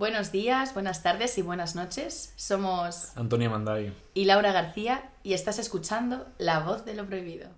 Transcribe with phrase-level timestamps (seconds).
[0.00, 2.32] Buenos días, buenas tardes y buenas noches.
[2.36, 3.92] Somos Antonio Manday.
[4.14, 7.50] y Laura García y estás escuchando La voz de lo prohibido.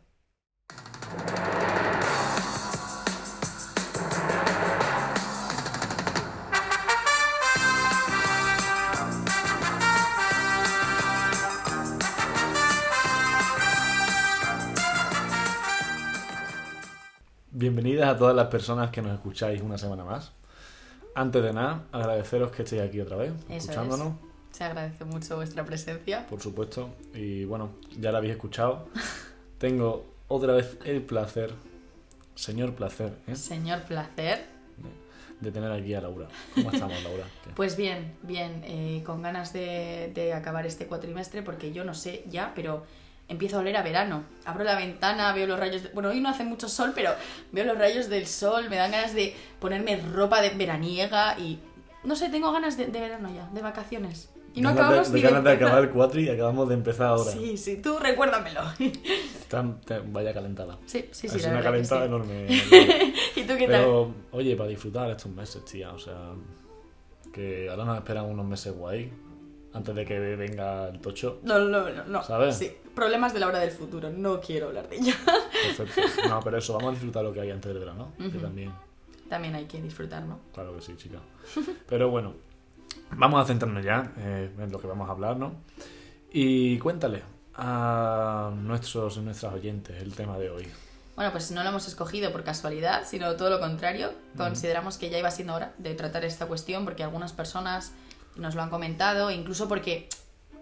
[17.53, 20.33] Bienvenidas a todas las personas que nos escucháis una semana más.
[21.15, 24.15] Antes de nada, agradeceros que estéis aquí otra vez, Eso escuchándonos,
[24.51, 26.27] Se agradece mucho vuestra presencia.
[26.27, 26.91] por supuesto.
[27.15, 28.89] Y bueno, ya la habéis escuchado.
[29.59, 31.53] Tengo otra vez el placer,
[32.35, 33.37] señor placer, ¿eh?
[33.37, 34.47] Señor placer.
[35.41, 36.29] de tener aquí a Laura.
[36.55, 37.25] ¿Cómo estamos, Laura?
[37.45, 37.51] ¿Qué?
[37.55, 42.25] Pues bien, bien, eh, con ganas de, de acabar este cuatrimestre porque yo no sé
[42.31, 42.85] ya, pero
[43.33, 44.25] empiezo a oler a verano.
[44.45, 45.83] Abro la ventana, veo los rayos...
[45.83, 47.11] de- Bueno, hoy no hace mucho sol, pero
[47.51, 51.59] veo los rayos del sol, me dan ganas de ponerme ropa de veraniega y...
[52.05, 54.29] No sé, tengo ganas de, de verano ya, de vacaciones.
[54.55, 57.07] Y no de- acabamos de, ni ganas de acabar el cuatri y acabamos de empezar
[57.07, 57.31] ahora.
[57.31, 58.61] Sí, sí, tú recuérdamelo.
[59.49, 60.79] Tan- te- vaya calentada.
[60.87, 61.39] Sí, sí, sí.
[61.39, 62.07] es una calentada sí.
[62.09, 62.47] enorme.
[63.37, 63.83] ¿Y tú qué tal?
[63.83, 66.33] Pero, oye, para disfrutar estos meses, tía, o sea,
[67.33, 69.11] que ahora nos esperan unos meses guay,
[69.75, 71.41] antes de que venga el tocho.
[71.43, 72.23] No, no, no, no.
[72.23, 72.57] ¿Sabes?
[72.57, 75.15] Sí, problemas de la hora del futuro, no quiero hablar de ello.
[75.77, 76.29] Perfecto.
[76.29, 78.39] No, pero eso, vamos a disfrutar lo que hay antes del verano, que Ujú.
[78.39, 78.73] también,
[79.29, 80.41] También hay que disfrutar, ¿no?
[80.53, 81.19] claro que sí, chica.
[81.89, 82.35] Pero bueno,
[83.13, 85.55] vamos a centrarnos ya eh, en lo que vamos a hablar, ¿no?
[86.31, 87.23] Y cuéntale
[87.55, 90.67] a nuestros y nuestras oyentes el tema de hoy.
[91.15, 94.13] Bueno, pues no lo hemos escogido por casualidad, sino todo lo contrario.
[94.37, 97.93] Consideramos que ya iba siendo hora de tratar esta cuestión porque algunas personas
[98.37, 100.09] nos lo han comentado, incluso porque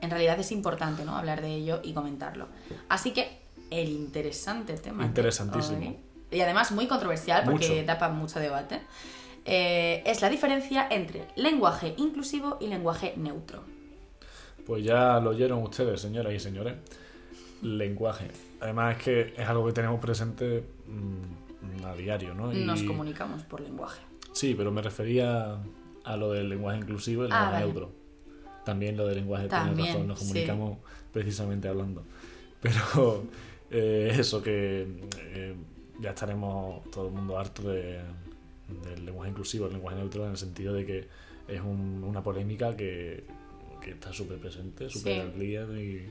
[0.00, 1.16] en realidad es importante, ¿no?
[1.16, 2.48] Hablar de ello y comentarlo.
[2.88, 3.38] Así que
[3.70, 5.02] el interesante tema.
[5.02, 5.78] de Interesantísimo.
[5.78, 5.96] hoy,
[6.32, 7.84] y además muy controversial porque Mucho.
[7.86, 8.80] da para mucho debate.
[9.44, 13.62] eh, es la diferencia entre lenguaje inclusivo y lenguaje neutro.
[14.66, 16.74] Pues ya lo oyeron ustedes, señoras y señores.
[17.62, 18.28] Lenguaje.
[18.60, 22.52] Además es que es algo que tenemos presente mm, a diario, ¿no?
[22.52, 24.00] Y- Nos comunicamos por lenguaje.
[24.32, 25.58] Sí, pero me refería
[26.04, 27.66] a lo del lenguaje inclusivo y el Ah, lenguaje vale.
[27.66, 27.92] neutro.
[28.64, 30.26] También lo del lenguaje, También, razón, nos sí.
[30.26, 30.78] comunicamos
[31.12, 32.04] precisamente hablando.
[32.62, 33.24] Pero
[33.70, 34.86] eh, eso que
[35.18, 35.54] eh,
[36.00, 38.00] ya estaremos todo el mundo harto de,
[38.84, 41.08] del lenguaje inclusivo, el lenguaje neutro, en el sentido de que
[41.48, 43.24] es un- una polémica que,
[43.80, 45.20] que está súper presente, súper Sí.
[45.20, 46.08] al día y,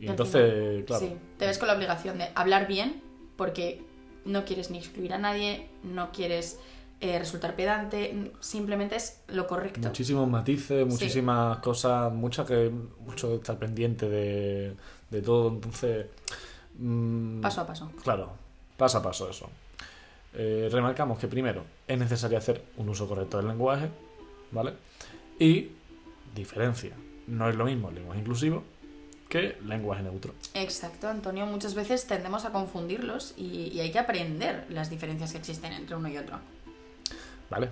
[0.00, 3.00] entonces, final, claro, Sí, te ves con la obligación de hablar bien
[3.36, 3.80] porque
[4.24, 6.58] no quieres ni excluir a nadie, no quieres
[7.02, 9.80] eh, resultar pedante, simplemente es lo correcto.
[9.80, 12.70] Muchísimos matices, muchísimas cosas, muchas que
[13.00, 14.76] mucho de estar pendiente de,
[15.10, 16.06] de todo, entonces
[16.78, 17.90] mm, Paso a paso.
[18.04, 18.30] claro,
[18.76, 19.50] paso a paso eso.
[20.34, 23.88] Eh, remarcamos que primero es necesario hacer un uso correcto del lenguaje,
[24.52, 24.74] ¿vale?
[25.40, 25.72] Y
[26.34, 26.92] diferencia,
[27.26, 28.62] no es lo mismo el lenguaje inclusivo
[29.28, 30.34] que lenguaje neutro.
[30.54, 31.46] Exacto, Antonio.
[31.46, 35.96] Muchas veces tendemos a confundirlos y, y hay que aprender las diferencias que existen entre
[35.96, 36.38] uno y otro.
[37.52, 37.68] ¿Vale?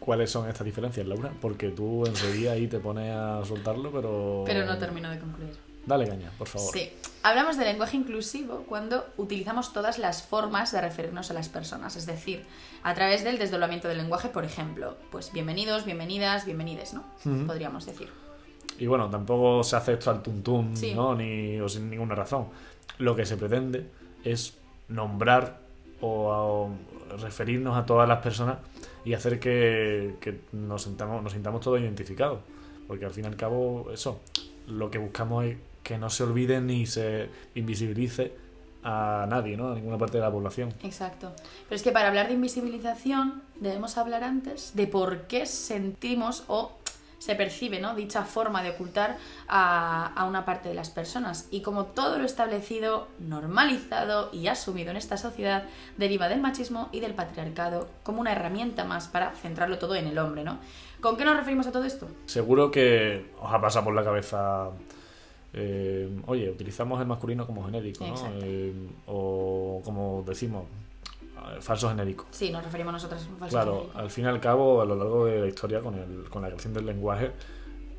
[0.00, 1.30] ¿Cuáles son estas diferencias, Laura?
[1.40, 4.42] Porque tú enseguida ahí te pones a soltarlo, pero...
[4.44, 5.56] Pero no termino de concluir.
[5.86, 6.72] Dale caña, por favor.
[6.72, 6.90] Sí,
[7.22, 12.06] hablamos de lenguaje inclusivo cuando utilizamos todas las formas de referirnos a las personas, es
[12.06, 12.44] decir,
[12.82, 17.04] a través del desdoblamiento del lenguaje, por ejemplo, pues bienvenidos, bienvenidas, bienvenides, ¿no?
[17.46, 18.08] Podríamos decir.
[18.80, 20.94] Y bueno, tampoco se hace esto al tuntún, Sí.
[20.94, 21.14] ¿no?
[21.14, 22.48] Ni, o sin ninguna razón.
[22.98, 23.88] Lo que se pretende
[24.24, 24.54] es
[24.88, 25.60] nombrar
[26.00, 26.70] o, o
[27.20, 28.58] referirnos a todas las personas
[29.04, 32.40] y hacer que, nos, sintamos, nos sintamos todos identificados.
[32.86, 34.20] Porque al fin y al cabo, eso,
[34.66, 38.32] lo que buscamos es que no se olvide ni se invisibilice
[38.82, 39.70] a nadie, ¿no?
[39.70, 40.72] A ninguna parte de la población.
[40.84, 41.32] Exacto.
[41.68, 46.72] Pero es que para hablar de invisibilización debemos hablar antes de por qué sentimos o
[47.18, 47.94] se percibe ¿no?
[47.94, 49.16] dicha forma de ocultar
[49.48, 51.48] a, a una parte de las personas.
[51.50, 55.64] Y como todo lo establecido, normalizado y asumido en esta sociedad
[55.96, 60.18] deriva del machismo y del patriarcado como una herramienta más para centrarlo todo en el
[60.18, 60.44] hombre.
[60.44, 60.58] ¿no?
[61.00, 62.08] ¿Con qué nos referimos a todo esto?
[62.26, 64.70] Seguro que os ha pasado por la cabeza,
[65.52, 68.14] eh, oye, utilizamos el masculino como genérico, ¿no?
[68.42, 68.72] Eh,
[69.06, 70.64] o como decimos,
[71.60, 72.26] falso genérico.
[72.30, 73.98] Sí, nos referimos nosotros a un falso Claro, genérico.
[73.98, 76.48] al fin y al cabo, a lo largo de la historia, con, el, con la
[76.48, 77.32] creación del lenguaje,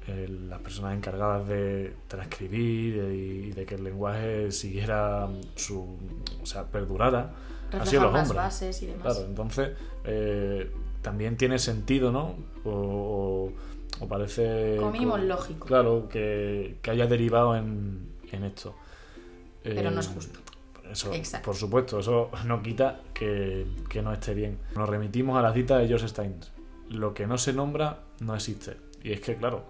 [0.07, 5.97] eh, las personas encargadas de transcribir y de que el lenguaje siguiera su.
[6.41, 7.33] o sea, perdurara,
[7.73, 8.33] han sido los hombres.
[8.33, 9.03] bases y demás.
[9.03, 9.71] Claro, entonces
[10.05, 12.35] eh, también tiene sentido, ¿no?
[12.63, 13.51] O, o-
[13.99, 14.75] o parece...
[14.77, 15.65] Como mínimo co- lógico.
[15.67, 18.75] Claro, que, que haya derivado en, en esto.
[19.63, 20.39] Pero no Eh, es justo.
[20.91, 21.45] Eso, Exacto.
[21.45, 24.57] por supuesto, eso no quita que, que no esté bien.
[24.75, 26.35] Nos remitimos a la cita de George Stein,
[26.89, 28.77] lo que no se nombra no existe.
[29.03, 29.65] Y es que, claro,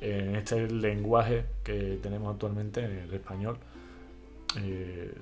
[0.00, 3.58] en este lenguaje que tenemos actualmente, en el español,
[4.56, 5.14] eh,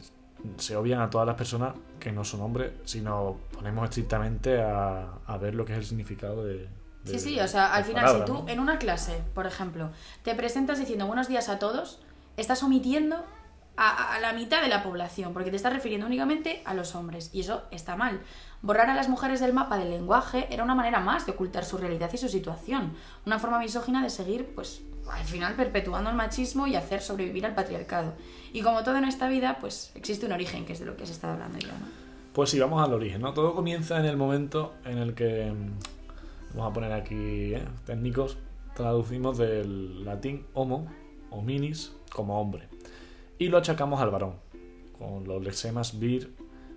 [0.57, 5.39] se obvian a todas las personas que no son hombres, sino ponemos estrictamente a, a
[5.39, 6.59] ver lo que es el significado de...
[6.59, 6.69] de
[7.05, 8.49] Sí, sí, o sea, al final, si tú ¿no?
[8.49, 9.91] en una clase, por ejemplo,
[10.23, 12.01] te presentas diciendo buenos días a todos,
[12.37, 13.25] estás omitiendo
[13.81, 17.41] a, la mitad de la población, porque te estás refiriendo únicamente a los hombres, y
[17.41, 18.21] eso está mal.
[18.61, 21.79] Borrar a las mujeres del mapa del lenguaje era una manera más de ocultar su
[21.79, 22.95] realidad y su situación,
[23.25, 24.83] una forma misógina de seguir, pues,
[25.13, 28.15] al final perpetuando el machismo y hacer sobrevivir al patriarcado.
[28.53, 31.07] Y como todo en esta vida, pues existe un origen, que es de lo que
[31.07, 31.87] se está hablando ya, ¿no?
[32.33, 33.33] Pues sí, vamos al origen, ¿no?
[33.33, 37.65] Todo comienza en el momento en el que, mm, vamos a poner aquí ¿eh?
[37.87, 38.39] técnicos,
[38.75, 40.87] traducimos del latín homo
[41.31, 42.69] o minis como hombre.
[43.39, 44.35] Y lo achacamos al varón,
[44.99, 46.33] con los lexemas vir,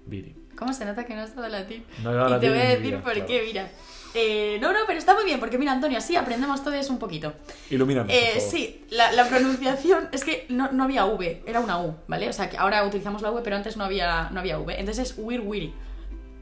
[0.06, 0.36] viri.
[0.56, 1.84] ¿Cómo se nota que no has dado latín?
[2.04, 3.28] No he dado y te voy a decir vida, por claro.
[3.28, 3.72] qué, mira.
[4.14, 7.34] Eh, no, no, pero está muy bien, porque mira, Antonio, así aprendemos todos un poquito.
[7.70, 8.52] Ilumíname, Eh, por favor.
[8.52, 12.28] sí, la, la pronunciación es que no, no había V, era una U, ¿vale?
[12.28, 14.78] O sea, que ahora utilizamos la V, pero antes no había, no había V.
[14.80, 15.74] Entonces es wir wiri,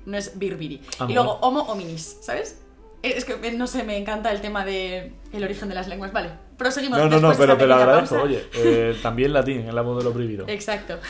[0.05, 0.81] no es bir biri.
[0.97, 2.59] Ah, y luego homo hominis, ¿sabes?
[3.03, 5.87] Eh, Es que eh, no sé, me encanta el tema de el origen de las
[5.87, 6.11] lenguas.
[6.11, 6.99] Vale, proseguimos.
[6.99, 8.15] No, no, no, pero te lo agradezco.
[8.15, 8.27] pausa.
[8.27, 10.45] Oye, eh, también latín es la voz de lo prohibido.
[10.47, 10.97] Exacto.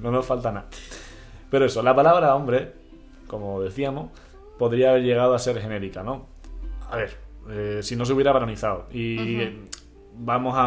[0.00, 0.68] No nos falta nada.
[1.50, 2.72] Pero eso, la palabra hombre,
[3.26, 4.10] como decíamos,
[4.56, 6.28] podría haber llegado a ser genérica, ¿no?
[6.88, 7.16] A ver,
[7.50, 8.86] eh, si no se hubiera varonizado.
[8.92, 9.58] Y
[10.14, 10.66] vamos a,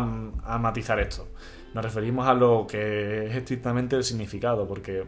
[0.53, 1.29] a matizar esto.
[1.73, 5.05] Nos referimos a lo que es estrictamente el significado, porque,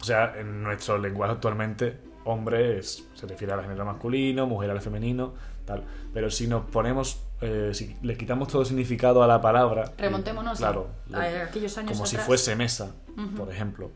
[0.00, 4.80] o sea, en nuestro lenguaje actualmente, hombre es- se refiere al género masculino, mujer al
[4.80, 5.34] femenino,
[5.64, 5.84] tal.
[6.12, 9.92] Pero si nos ponemos, eh, si le quitamos todo significado a la palabra.
[9.98, 12.92] Remontémonos claro, a aquellos años como si fuese mesa,
[13.36, 13.90] por ejemplo.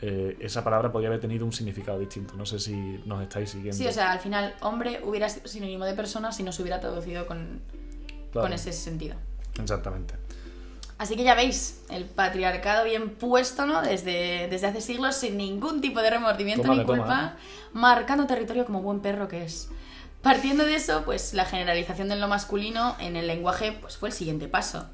[0.00, 2.34] eh, esa palabra podría haber tenido un significado distinto.
[2.36, 3.76] No sé si nos estáis siguiendo.
[3.76, 6.78] Sí, o sea, al final, hombre hubiera sido sinónimo de persona si no se hubiera
[6.78, 7.60] traducido con,
[8.30, 9.16] Claro, con ese sentido.
[9.60, 10.14] Exactamente.
[10.98, 13.82] Así que ya veis, el patriarcado bien puesto, ¿no?
[13.82, 17.36] Desde, desde hace siglos, sin ningún tipo de remordimiento ni culpa,
[17.72, 19.68] marcando territorio como buen perro que es.
[20.22, 24.12] Partiendo de eso, pues la generalización de lo masculino en el lenguaje pues, fue el
[24.12, 24.86] siguiente paso.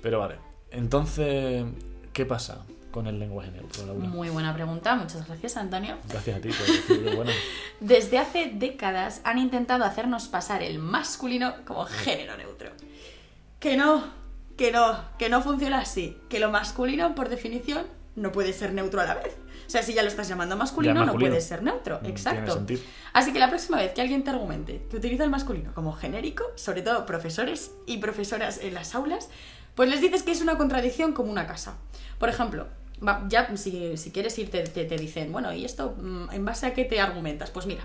[0.00, 0.36] Pero vale.
[0.70, 1.64] Entonces,
[2.12, 4.06] ¿qué pasa con el lenguaje neutro, Laura?
[4.06, 5.96] Muy buena pregunta, muchas gracias, Antonio.
[6.08, 7.10] Gracias a ti por decirlo.
[7.16, 7.32] Bueno,
[7.80, 12.70] Desde hace décadas han intentado hacernos pasar el masculino como género neutro.
[13.58, 14.19] Que no,
[14.60, 16.18] que no, que no funciona así.
[16.28, 19.34] Que lo masculino, por definición, no puede ser neutro a la vez.
[19.66, 21.98] O sea, si ya lo estás llamando masculino, Ya no puede ser neutro.
[22.00, 22.62] Tiene Exacto.
[23.14, 26.44] Así que la próxima vez que alguien te argumente que utiliza el masculino como genérico,
[26.56, 29.30] sobre todo profesores y profesoras en las aulas,
[29.74, 31.78] pues les dices que es una contradicción como una casa.
[32.18, 32.66] Por ejemplo,
[33.28, 36.74] ya si, si quieres irte, te, te dicen, bueno, ¿y esto mm, en base a
[36.74, 37.50] qué te argumentas?
[37.50, 37.82] Pues mira,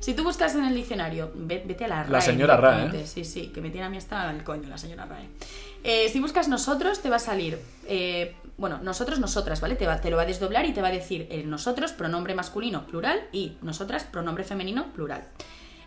[0.00, 2.12] si tú buscas en el diccionario, ve- vete a la RAE.
[2.12, 3.00] La señora RAE.
[3.02, 3.06] ¿eh?
[3.06, 5.28] Sí, sí, que me tiene a mí hasta el coño la señora RAE.
[5.84, 9.76] Eh, si buscas nosotros, te va a salir, eh, bueno, nosotros, nosotras, ¿vale?
[9.76, 12.34] Te, va- te lo va a desdoblar y te va a decir el nosotros, pronombre
[12.34, 15.24] masculino, plural, y nosotras, pronombre femenino, plural.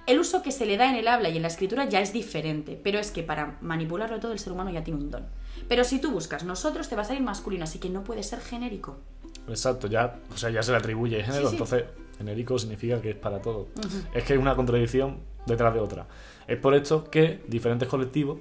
[0.08, 2.14] El uso que se le da en el habla y en la escritura ya es
[2.14, 5.26] diferente, pero es que para manipularlo todo el ser humano ya tiene un don.
[5.68, 8.40] Pero si tú buscas nosotros, te va a salir masculino, así que no puede ser
[8.40, 8.98] genérico.
[9.48, 11.54] exacto, ya, o sea, ya se le atribuye género, Sí, sí.
[11.56, 11.84] entonces
[12.20, 13.70] genérico significa que es para todo.
[14.14, 15.18] Es que hay una contradicción
[15.48, 16.08] detrás de otra.
[16.48, 18.38] Es por esto que diferentes colectivos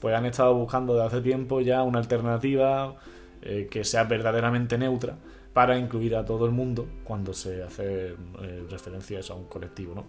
[0.00, 2.96] pues han estado buscando desde hace tiempo ya una alternativa
[3.40, 5.16] eh, que sea verdaderamente neutra
[5.52, 8.08] para incluir a todo el mundo cuando se hace
[8.40, 10.04] eh, referencia a eso, a un colectivo, ¿no?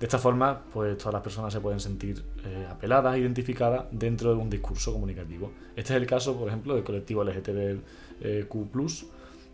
[0.00, 4.36] De esta forma, pues todas las personas se pueden sentir eh, apeladas, identificadas dentro de
[4.36, 5.52] un discurso comunicativo.
[5.76, 8.48] Este es el caso, por ejemplo, del colectivo LGTBQ+,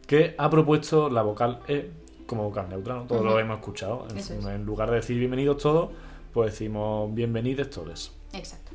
[0.06, 1.90] que ha propuesto la vocal E
[2.26, 3.02] como vocal neutra, ¿no?
[3.04, 4.06] Todos lo hemos escuchado.
[4.10, 4.44] En, Eso es.
[4.44, 5.90] en lugar de decir bienvenidos todos,
[6.32, 8.12] pues decimos bienvenidos todos.
[8.32, 8.72] Exacto.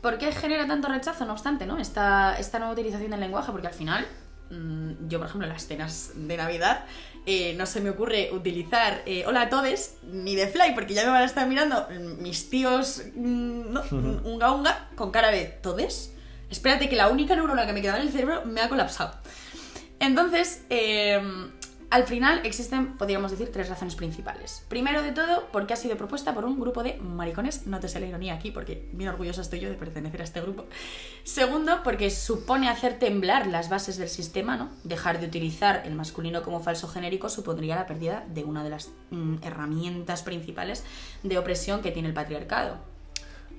[0.00, 1.78] ¿Por qué genera tanto rechazo, no obstante, ¿no?
[1.78, 4.04] Esta, esta nueva utilización del lenguaje, porque al final,
[4.50, 6.84] mm, yo, por ejemplo, en las cenas de Navidad,
[7.24, 11.04] eh, no se me ocurre utilizar eh, hola a todes ni de fly, porque ya
[11.04, 11.86] me van a estar mirando
[12.18, 13.82] mis tíos, mm, ¿no?
[14.24, 16.16] unga unga, con cara de todes.
[16.50, 19.14] Espérate que la única neurona que me quedaba en el cerebro me ha colapsado.
[20.00, 21.22] Entonces, eh,
[21.92, 24.64] al final existen, podríamos decir, tres razones principales.
[24.70, 28.00] Primero de todo, porque ha sido propuesta por un grupo de maricones, no te sé
[28.00, 30.64] la ironía aquí, porque bien orgullosa estoy yo de pertenecer a este grupo.
[31.22, 34.70] Segundo, porque supone hacer temblar las bases del sistema, ¿no?
[34.84, 38.90] Dejar de utilizar el masculino como falso genérico supondría la pérdida de una de las
[39.10, 40.84] mm, herramientas principales
[41.22, 42.78] de opresión que tiene el patriarcado.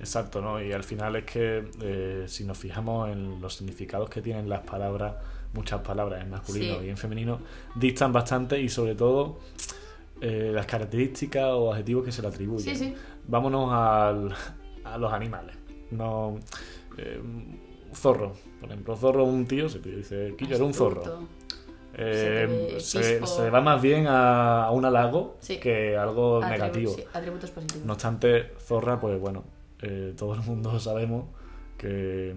[0.00, 0.60] Exacto, ¿no?
[0.60, 4.62] Y al final es que eh, si nos fijamos en los significados que tienen las
[4.62, 5.14] palabras,
[5.54, 6.86] muchas palabras en masculino Sí.
[6.86, 7.40] y en femenino,
[7.74, 9.38] distan bastante y sobre todo
[10.20, 12.76] eh, las características o adjetivos que se le atribuyen.
[12.76, 12.94] Sí, sí.
[13.26, 14.34] Vámonos al-
[14.84, 15.56] a los animales.
[15.90, 16.38] No,
[16.98, 17.20] eh,
[17.94, 21.02] zorro, por ejemplo, zorro un tío se dice, Quillo era un zorro.
[21.96, 23.20] Eh, se,
[23.50, 25.58] va más bien a, a un halago Sí.
[25.58, 26.92] que algo Atribu- negativo.
[26.94, 27.86] sí, atributos positivos.
[27.86, 29.44] No obstante, zorra, pues bueno,
[29.80, 31.26] eh, todo el mundo sabemos
[31.78, 32.34] que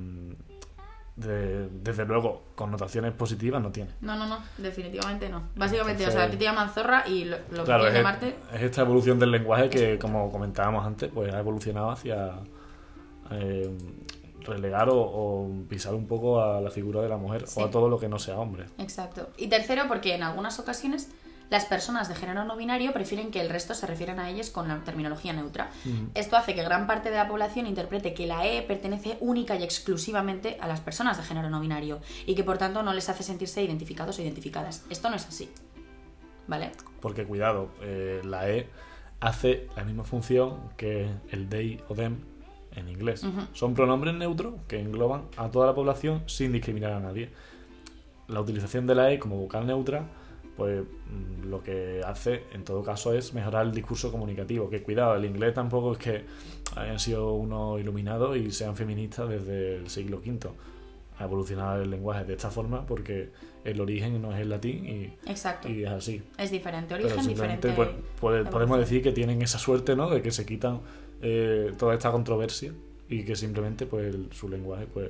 [1.18, 3.90] de- desde luego connotaciones positivas no tiene.
[4.02, 5.50] No, no, no, definitivamente no.
[5.56, 7.94] Básicamente, o sea, a ti te llaman zorra y lo, lo que Claro, quieres es,
[8.04, 8.36] llamarte.
[8.54, 12.34] es esta evolución del lenguaje que, como comentábamos antes, pues ha evolucionado hacia
[13.32, 13.76] eh,
[14.42, 17.60] relegar o, o pisar un poco a la figura de la mujer Sí.
[17.62, 18.66] o a todo lo que no sea hombre.
[18.78, 19.30] Exacto.
[19.38, 21.12] Y tercero, porque en algunas ocasiones
[21.50, 24.68] las personas de género no binario prefieren que el resto se refieran a ellas con
[24.68, 25.70] la terminología neutra.
[26.14, 29.64] Esto hace que gran parte de la población interprete que la E pertenece única y
[29.64, 33.24] exclusivamente a las personas de género no binario y que por tanto no les hace
[33.24, 34.86] sentirse identificados o identificadas.
[34.90, 35.50] Esto no es así.
[36.48, 36.72] ¿Vale?
[37.02, 38.70] Porque cuidado, eh, la E
[39.20, 42.18] hace la misma función que el they o them
[42.76, 43.26] en inglés.
[43.54, 47.30] Son pronombres neutros que engloban a toda la población sin discriminar a nadie.
[48.28, 50.06] La utilización de la E como vocal neutra,
[50.58, 54.70] pues mm, lo que hace en todo caso es mejorar el discurso comunicativo.
[54.70, 56.24] Que cuidado, el inglés tampoco es que
[56.76, 60.50] hayan sido unos iluminados y sean feministas desde el siglo V.
[61.20, 63.30] Ha evolucionado el lenguaje de esta forma porque
[63.64, 65.68] el origen no es el latín y, Exacto.
[65.70, 66.22] y es así.
[66.38, 66.94] Es diferente.
[66.94, 67.72] Origen diferente.
[67.76, 70.10] pues, puede- podemos decir que tienen esa suerte, ¿no?
[70.10, 70.82] De que se quitan
[71.22, 72.72] eh, toda esta controversia
[73.10, 75.10] y que simplemente pues el- su lenguaje pues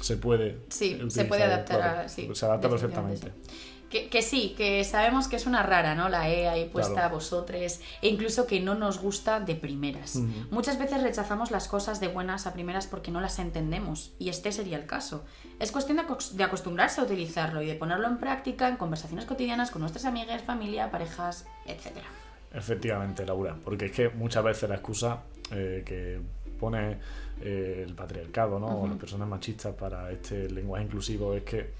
[0.00, 2.08] se puede Sí, se puede adaptar claro, a.
[2.08, 3.28] Sí, se adapta perfectamente.
[3.28, 3.50] sí.
[3.94, 6.08] Que, que sí, que sabemos que es una rara, ¿no?
[6.08, 7.06] La E ahí puesta Claro.
[7.06, 10.16] a vosotros, e incluso que no nos gusta de primeras.
[10.50, 14.50] Muchas veces rechazamos las cosas de buenas a primeras porque no las entendemos, y este
[14.50, 15.24] sería el caso.
[15.60, 19.26] Es cuestión de, acos- de acostumbrarse a utilizarlo y de ponerlo en práctica en conversaciones
[19.26, 21.92] cotidianas con nuestras amigas, familia, parejas, etc.
[22.52, 25.22] Efectivamente, Laura, porque es que muchas veces la excusa
[25.52, 26.20] eh, que
[26.58, 26.98] pone
[27.42, 28.80] eh, el patriarcado, ¿no?
[28.82, 31.70] O las personas machistas para este lenguaje inclusivo es que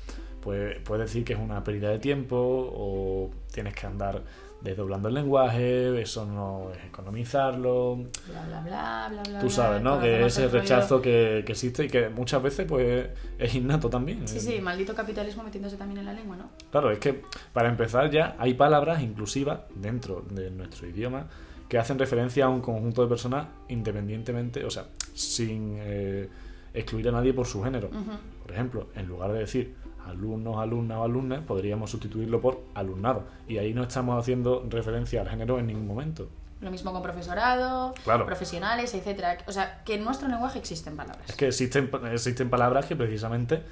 [0.45, 4.23] pues, puede decir que es una pérdida de tiempo o tienes que andar
[4.61, 9.39] desdoblando el lenguaje, eso no es economizarlo, Bla, bla, bla, bla, bla.
[9.39, 9.97] Tú bla, sabes, ¿no?
[9.97, 13.09] como ese rechazo que, que existe y que muchas veces pues
[13.39, 14.27] es innato también.
[14.29, 16.51] Sí, sí, maldito capitalismo metiéndose también en la lengua, ¿no?
[16.71, 17.23] Claro, es que
[17.53, 21.27] para empezar ya hay palabras inclusivas dentro de nuestro idioma
[21.69, 26.29] que hacen referencia a un conjunto de personas independientemente, o sea, sin eh,
[26.75, 27.89] excluir a nadie por su género.
[27.89, 28.13] Ujú.
[28.43, 33.25] Por ejemplo, en lugar de decir alumnos, alumnas o alumnas, podríamos sustituirlo por alumnado.
[33.49, 36.29] Y ahí no estamos haciendo referencia al género en ningún momento.
[36.61, 38.25] Lo mismo con profesorado, Claro.
[38.27, 39.39] profesionales, etcétera.
[39.47, 41.29] O sea, que en nuestro lenguaje existen palabras.
[41.29, 43.63] Es que existen, existen palabras que precisamente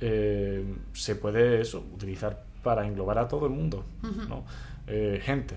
[0.00, 3.84] eh, se puede eso, utilizar para englobar a todo el mundo.
[4.86, 5.56] Eh, gente,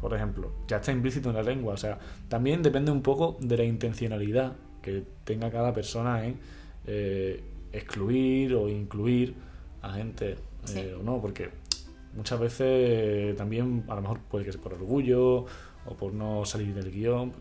[0.00, 1.74] por ejemplo, ya está implícito en la lengua.
[1.74, 6.38] O sea, también depende un poco de la intencionalidad que tenga cada persona en
[6.86, 7.42] eh,
[7.72, 9.34] excluir o incluir
[9.86, 10.80] a gente eh, Sí.
[10.98, 11.50] o no, porque
[12.16, 15.46] muchas veces eh, también a lo mejor puede que sea por orgullo
[15.86, 17.32] o por no salir del guion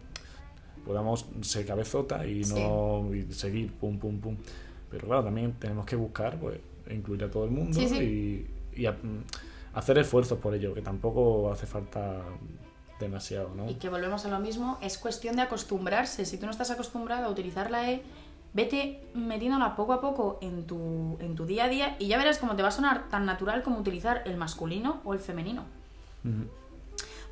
[0.86, 4.38] podamos ser cabezota y no y seguir pum pum pum
[4.92, 6.60] pero claro también tenemos que buscar pues
[6.92, 8.48] incluir a todo el mundo Sí, sí.
[8.76, 9.24] y, y a- mm,
[9.74, 12.22] hacer esfuerzos por ello que tampoco hace falta
[13.00, 16.24] demasiado no Y que volvemos a lo mismo, es cuestión de acostumbrarse.
[16.24, 18.04] Si tú no estás acostumbrado a utilizar la E,
[18.56, 22.40] vete metiéndola poco a poco en tu, en tu día a día y ya verás
[22.40, 25.66] cómo te va a sonar tan natural como utilizar el masculino o el femenino.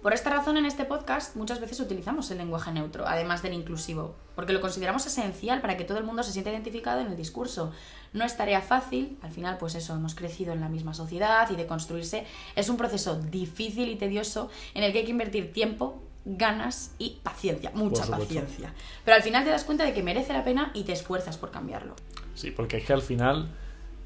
[0.03, 4.15] Por esta razón, en este podcast muchas veces utilizamos el lenguaje neutro, además del inclusivo,
[4.35, 7.71] porque lo consideramos esencial para que todo el mundo se sienta identificado en el discurso.
[8.11, 11.55] No es tarea fácil, al final, pues eso, hemos crecido en la misma sociedad y
[11.55, 12.25] de construirse
[12.57, 17.19] es un proceso difícil y tedioso en el que hay que invertir tiempo, ganas y
[17.21, 18.73] paciencia, mucha paciencia.
[19.03, 21.51] Pero al final te das cuenta de que merece la pena y te esfuerzas por
[21.51, 21.95] cambiarlo.
[22.33, 23.49] sí porque es que al final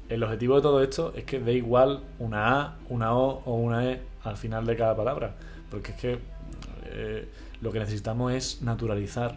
[0.08, 3.90] el objetivo de todo esto es que dé igual una A una O o una
[3.90, 5.36] E al final de cada palabra
[5.70, 6.18] porque es que
[6.86, 7.28] eh,
[7.60, 9.36] lo que necesitamos es naturalizar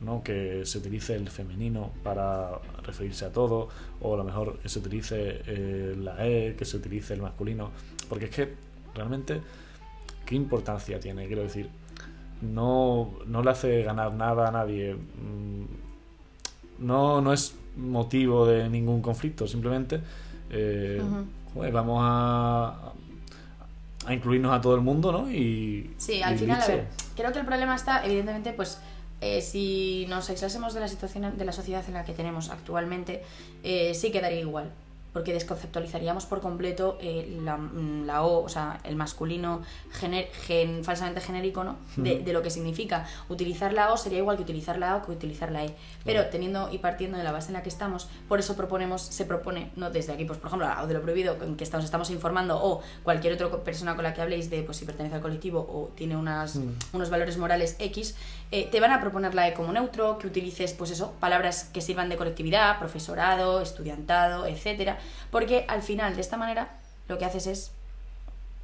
[0.00, 0.22] ¿no?
[0.22, 3.68] que se utilice el femenino para referirse a todo,
[4.00, 7.70] o a lo mejor que se utilice eh, la E, que se utilice el masculino,
[8.08, 8.54] porque es que
[8.94, 9.40] realmente,
[10.26, 11.26] ¿qué importancia tiene?
[11.26, 11.70] Quiero decir,
[12.42, 15.64] no, no le hace ganar nada a nadie, mm,
[16.86, 20.00] no, no es motivo de ningún conflicto, simplemente
[20.50, 21.00] eh,
[21.54, 22.92] joder, vamos a,
[24.06, 25.30] a incluirnos a todo el mundo, ¿no?
[25.30, 28.78] Y, Sí, al y final, a ver, creo que el problema está, evidentemente, pues
[29.20, 33.22] eh, si nos aislásemos de la situación de la sociedad en la que tenemos actualmente,
[33.62, 34.70] eh, sí quedaría igual.
[35.16, 39.62] Porque desconceptualizaríamos por completo eh, la, mm, la O, o sea, el masculino
[39.98, 41.76] gener- gen- falsamente genérico, ¿no?
[41.96, 43.06] De, de lo que significa.
[43.30, 45.74] Utilizar la O sería igual que utilizar la O que utilizar la E.
[46.04, 49.24] Pero teniendo y partiendo de la base en la que estamos, por eso proponemos, se
[49.24, 52.10] propone, no desde aquí, pues por ejemplo, o de lo prohibido, en que estamos, estamos
[52.10, 55.60] informando, o cualquier otra persona con la que habléis de pues, si pertenece al colectivo
[55.60, 56.72] o tiene unas, Mm.
[56.92, 58.16] unos valores morales X,
[58.52, 61.80] eh, te van a proponer la E como neutro, que utilices, pues eso, palabras que
[61.80, 64.98] sirvan de colectividad, profesorado, estudiantado, etcétera,
[65.30, 67.72] porque al final, de esta manera, lo que haces es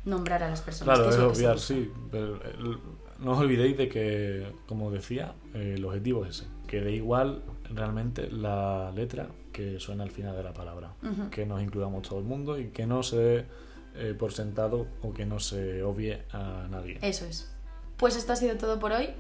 [0.04, 0.96] nombrar a las personas.
[0.99, 1.92] Claro, que es se obviar, sí.
[2.11, 2.78] Pero el-
[3.18, 6.46] no os olvidéis de que, como decía, eh, el objetivo es ese.
[6.66, 10.92] Que dé igual realmente la letra que suena al final de la palabra.
[11.30, 13.46] Que nos incluyamos todo el mundo y que no se dé
[13.94, 16.99] eh, por sentado o que no se obvie a nadie.
[17.02, 17.52] Eso es.
[17.99, 19.11] Pues esto ha sido todo por hoy.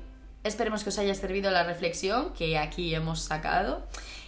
[0.44, 3.82] Esperemos que os haya servido la reflexión que aquí hemos sacado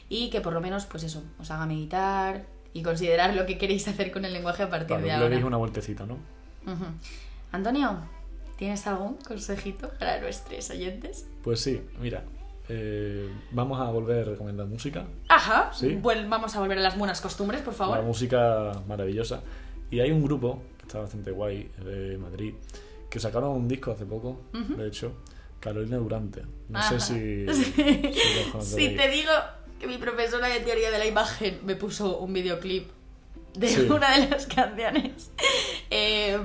[0.08, 2.44] y que por lo menos, pues eso, os haga meditar
[2.74, 5.28] y considerar lo que queréis hacer con el lenguaje a partir Claro, de le ahora.
[5.30, 6.14] deis una vueltecita, ¿no?
[6.70, 6.84] Ujú.
[7.52, 7.98] Antonio,
[8.58, 11.26] ¿tienes algún consejito para nuestros oyentes?
[11.42, 12.22] Pues sí, mira.
[12.68, 15.04] eh, vamos a volver a recomendar música.
[15.28, 15.70] Ajá.
[15.74, 15.98] Sí.
[16.02, 17.98] Vuel- vamos a volver a las buenas costumbres, por favor.
[17.98, 19.42] Una música maravillosa.
[19.90, 22.54] Y hay un grupo que está bastante guay de Madrid
[23.10, 24.76] que sacaron un disco hace poco, Ujú.
[24.76, 25.12] de hecho,
[25.60, 26.42] Carolina Durante.
[26.70, 26.98] No Ajá.
[26.98, 28.16] sé si, Sí.
[28.62, 29.30] si te digo
[29.78, 32.88] que mi profesora de teoría de la imagen me puso un videoclip
[33.54, 33.86] de Sí.
[33.90, 35.30] una de las canciones.
[35.90, 36.38] Eh,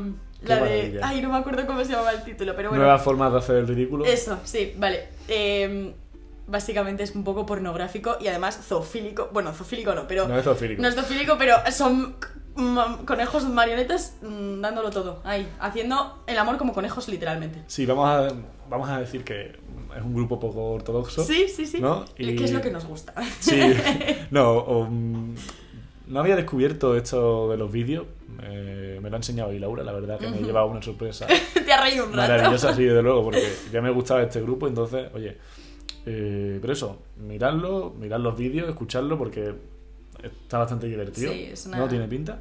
[0.44, 1.00] la de.
[1.02, 2.84] Ay, no me acuerdo cómo se llamaba el título, pero bueno.
[2.84, 4.06] Nuevas formas de hacer el ridículo.
[4.06, 5.08] Eso, sí, vale.
[5.28, 5.94] Eh,
[6.46, 9.30] básicamente es un poco pornográfico y además zoofílico.
[9.34, 10.28] Bueno, zoofílico no, pero.
[10.28, 10.82] No es zoofílico.
[10.82, 12.16] No es zoofílico, pero son
[13.06, 15.22] conejos marionetas mm, dándolo todo.
[15.24, 17.64] Ahí, haciendo el amor como conejos, literalmente.
[17.68, 18.28] Sí, vamos a,
[18.70, 19.58] vamos a decir que
[19.98, 21.24] es un grupo poco ortodoxo.
[21.24, 21.80] Sí, sí, sí.
[21.82, 22.06] ¿No?
[22.18, 23.14] Y- es lo que nos gusta.
[23.40, 23.60] Sí.
[24.32, 25.36] No, o, mm,
[26.08, 28.06] no había descubierto esto de los vídeos.
[28.44, 30.46] eh, me lo ha enseñado y Laura, la verdad que me Ujú.
[30.46, 31.26] llevaba una sorpresa
[31.66, 32.32] Te ha reído un rato.
[32.32, 35.38] maravillosa, sí, desde luego, porque ya me gustaba este grupo, entonces, oye,
[36.06, 39.54] eh, pero eso, miradlo, mirad los vídeos, escuchadlo, porque
[40.24, 41.32] está bastante divertido.
[41.34, 42.40] Sí, es una- ¿No tiene pinta?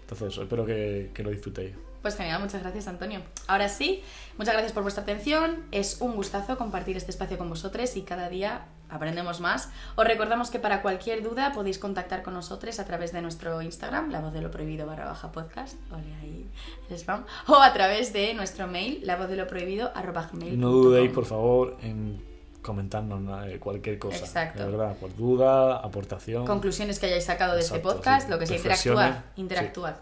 [0.00, 1.72] Entonces, eso, espero que, que lo disfrutéis.
[2.06, 3.20] Pues genial, muchas gracias Antonio.
[3.48, 4.00] Ahora sí,
[4.38, 5.64] muchas gracias por vuestra atención.
[5.72, 9.70] Es un gustazo compartir este espacio con vosotros y cada día aprendemos más.
[9.96, 14.12] Os recordamos que para cualquier duda podéis contactar con nosotros a través de nuestro Instagram,
[14.12, 16.48] la voz de lo prohibido barra baja podcast, ole ahí
[16.88, 20.60] el spam, o a través de nuestro mail, la voz de lo prohibido arroba gmail
[20.60, 22.22] No dudéis, por favor, en
[22.62, 24.18] comentarnos eh, cualquier cosa.
[24.18, 24.64] Exacto.
[24.64, 26.46] De verdad, por duda, aportación.
[26.46, 28.32] Conclusiones que hayáis sacado de este podcast, sí.
[28.32, 29.96] lo que sea, interactuad, interactuad.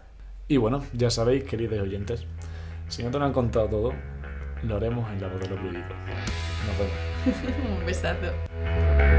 [0.47, 2.27] Y bueno, ya sabéis, queridos oyentes,
[2.89, 3.93] si no te lo han contado todo,
[4.63, 5.85] lo haremos en la voz de lo prohibido.
[6.67, 7.79] Nos vemos.
[7.81, 9.14] un besazo.